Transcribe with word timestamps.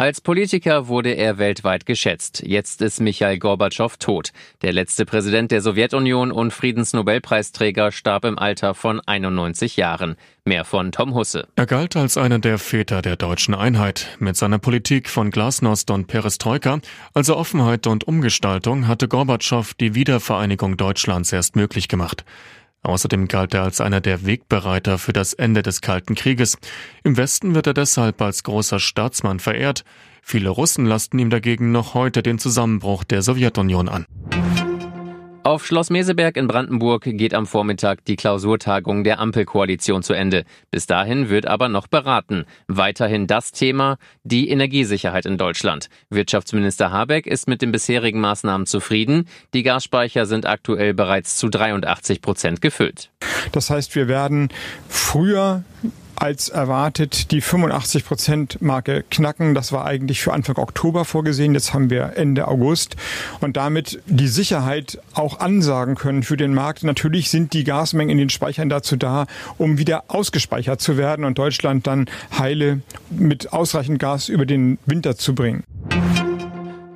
Als 0.00 0.20
Politiker 0.20 0.86
wurde 0.86 1.10
er 1.10 1.38
weltweit 1.38 1.84
geschätzt. 1.84 2.44
Jetzt 2.46 2.82
ist 2.82 3.00
Michail 3.00 3.36
Gorbatschow 3.40 3.96
tot. 3.96 4.30
Der 4.62 4.72
letzte 4.72 5.04
Präsident 5.04 5.50
der 5.50 5.60
Sowjetunion 5.60 6.30
und 6.30 6.52
Friedensnobelpreisträger 6.52 7.90
starb 7.90 8.24
im 8.24 8.38
Alter 8.38 8.74
von 8.74 9.00
91 9.00 9.76
Jahren. 9.76 10.14
Mehr 10.44 10.64
von 10.64 10.92
Tom 10.92 11.16
Husse. 11.16 11.48
Er 11.56 11.66
galt 11.66 11.96
als 11.96 12.16
einer 12.16 12.38
der 12.38 12.58
Väter 12.58 13.02
der 13.02 13.16
deutschen 13.16 13.56
Einheit. 13.56 14.16
Mit 14.20 14.36
seiner 14.36 14.60
Politik 14.60 15.10
von 15.10 15.32
Glasnost 15.32 15.90
und 15.90 16.06
Perestroika, 16.06 16.78
also 17.12 17.36
Offenheit 17.36 17.88
und 17.88 18.06
Umgestaltung, 18.06 18.86
hatte 18.86 19.08
Gorbatschow 19.08 19.74
die 19.74 19.96
Wiedervereinigung 19.96 20.76
Deutschlands 20.76 21.32
erst 21.32 21.56
möglich 21.56 21.88
gemacht. 21.88 22.24
Außerdem 22.82 23.28
galt 23.28 23.54
er 23.54 23.62
als 23.62 23.80
einer 23.80 24.00
der 24.00 24.24
Wegbereiter 24.24 24.98
für 24.98 25.12
das 25.12 25.32
Ende 25.32 25.62
des 25.62 25.80
Kalten 25.80 26.14
Krieges. 26.14 26.56
Im 27.04 27.16
Westen 27.16 27.54
wird 27.54 27.66
er 27.66 27.74
deshalb 27.74 28.20
als 28.22 28.44
großer 28.44 28.78
Staatsmann 28.78 29.40
verehrt. 29.40 29.84
Viele 30.22 30.50
Russen 30.50 30.86
lasten 30.86 31.18
ihm 31.18 31.30
dagegen 31.30 31.72
noch 31.72 31.94
heute 31.94 32.22
den 32.22 32.38
Zusammenbruch 32.38 33.04
der 33.04 33.22
Sowjetunion 33.22 33.88
an. 33.88 34.06
Auf 35.48 35.64
Schloss 35.64 35.88
Meseberg 35.88 36.36
in 36.36 36.46
Brandenburg 36.46 37.04
geht 37.04 37.32
am 37.32 37.46
Vormittag 37.46 38.04
die 38.04 38.16
Klausurtagung 38.16 39.02
der 39.02 39.18
Ampelkoalition 39.18 40.02
zu 40.02 40.12
Ende. 40.12 40.44
Bis 40.70 40.86
dahin 40.86 41.30
wird 41.30 41.46
aber 41.46 41.70
noch 41.70 41.86
beraten. 41.86 42.44
Weiterhin 42.66 43.26
das 43.26 43.50
Thema, 43.52 43.96
die 44.24 44.50
Energiesicherheit 44.50 45.24
in 45.24 45.38
Deutschland. 45.38 45.88
Wirtschaftsminister 46.10 46.92
Habeck 46.92 47.26
ist 47.26 47.48
mit 47.48 47.62
den 47.62 47.72
bisherigen 47.72 48.20
Maßnahmen 48.20 48.66
zufrieden. 48.66 49.26
Die 49.54 49.62
Gasspeicher 49.62 50.26
sind 50.26 50.44
aktuell 50.44 50.92
bereits 50.92 51.36
zu 51.36 51.48
83 51.48 52.20
Prozent 52.20 52.60
gefüllt. 52.60 53.10
Das 53.50 53.70
heißt, 53.70 53.94
wir 53.94 54.06
werden 54.06 54.50
früher 54.86 55.64
als 56.20 56.48
erwartet 56.48 57.30
die 57.30 57.40
85 57.40 58.04
Prozent 58.04 58.62
Marke 58.62 59.04
knacken. 59.10 59.54
Das 59.54 59.72
war 59.72 59.84
eigentlich 59.84 60.20
für 60.20 60.32
Anfang 60.32 60.56
Oktober 60.56 61.04
vorgesehen. 61.04 61.54
Jetzt 61.54 61.72
haben 61.72 61.90
wir 61.90 62.12
Ende 62.16 62.48
August 62.48 62.96
und 63.40 63.56
damit 63.56 64.00
die 64.06 64.28
Sicherheit 64.28 64.98
auch 65.14 65.40
ansagen 65.40 65.94
können 65.94 66.22
für 66.22 66.36
den 66.36 66.54
Markt. 66.54 66.82
Natürlich 66.82 67.30
sind 67.30 67.52
die 67.52 67.64
Gasmengen 67.64 68.10
in 68.10 68.18
den 68.18 68.30
Speichern 68.30 68.68
dazu 68.68 68.96
da, 68.96 69.26
um 69.58 69.78
wieder 69.78 70.04
ausgespeichert 70.08 70.80
zu 70.80 70.96
werden 70.96 71.24
und 71.24 71.38
Deutschland 71.38 71.86
dann 71.86 72.06
heile 72.36 72.80
mit 73.10 73.52
ausreichend 73.52 73.98
Gas 73.98 74.28
über 74.28 74.46
den 74.46 74.78
Winter 74.86 75.16
zu 75.16 75.34
bringen. 75.34 75.64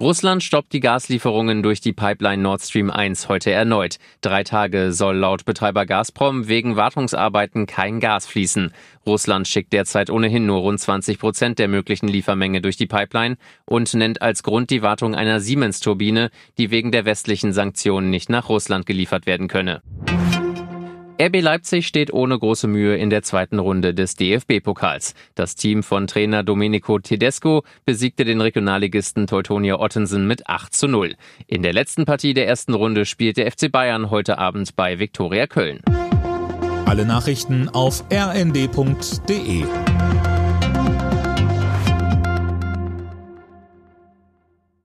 Russland 0.00 0.42
stoppt 0.42 0.72
die 0.72 0.80
Gaslieferungen 0.80 1.62
durch 1.62 1.82
die 1.82 1.92
Pipeline 1.92 2.42
Nord 2.42 2.62
Stream 2.62 2.90
1 2.90 3.28
heute 3.28 3.50
erneut. 3.50 3.98
Drei 4.22 4.44
Tage 4.44 4.92
soll 4.92 5.16
laut 5.16 5.44
Betreiber 5.44 5.84
Gazprom 5.84 6.48
wegen 6.48 6.74
Wartungsarbeiten 6.74 7.66
kein 7.66 8.00
Gas 8.00 8.26
fließen. 8.26 8.72
Russland 9.04 9.46
schickt 9.46 9.74
derzeit 9.74 10.08
ohnehin 10.08 10.46
nur 10.46 10.60
rund 10.60 10.80
20 10.80 11.18
Prozent 11.18 11.58
der 11.58 11.68
möglichen 11.68 12.08
Liefermenge 12.08 12.62
durch 12.62 12.78
die 12.78 12.86
Pipeline 12.86 13.36
und 13.66 13.92
nennt 13.92 14.22
als 14.22 14.42
Grund 14.42 14.70
die 14.70 14.80
Wartung 14.80 15.14
einer 15.14 15.38
Siemens-Turbine, 15.38 16.30
die 16.56 16.70
wegen 16.70 16.92
der 16.92 17.04
westlichen 17.04 17.52
Sanktionen 17.52 18.08
nicht 18.08 18.30
nach 18.30 18.48
Russland 18.48 18.86
geliefert 18.86 19.26
werden 19.26 19.48
könne. 19.48 19.82
RB 21.20 21.42
Leipzig 21.42 21.86
steht 21.86 22.14
ohne 22.14 22.38
große 22.38 22.66
Mühe 22.66 22.96
in 22.96 23.10
der 23.10 23.22
zweiten 23.22 23.58
Runde 23.58 23.92
des 23.92 24.14
DFB-Pokals. 24.14 25.12
Das 25.34 25.54
Team 25.54 25.82
von 25.82 26.06
Trainer 26.06 26.42
Domenico 26.42 26.98
Tedesco 26.98 27.62
besiegte 27.84 28.24
den 28.24 28.40
Regionalligisten 28.40 29.26
Teutonia 29.26 29.78
Ottensen 29.78 30.26
mit 30.26 30.46
8 30.46 30.72
zu 30.72 30.88
0. 30.88 31.16
In 31.46 31.62
der 31.62 31.74
letzten 31.74 32.06
Partie 32.06 32.32
der 32.32 32.48
ersten 32.48 32.72
Runde 32.72 33.04
spielt 33.04 33.36
der 33.36 33.52
FC 33.52 33.70
Bayern 33.70 34.08
heute 34.08 34.38
Abend 34.38 34.74
bei 34.76 34.98
Viktoria 34.98 35.46
Köln. 35.46 35.82
Alle 36.86 37.04
Nachrichten 37.04 37.68
auf 37.68 38.02
rnd.de 38.10 39.64